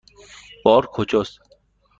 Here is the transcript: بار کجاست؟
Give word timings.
بار 0.65 0.85
کجاست؟ 0.85 1.39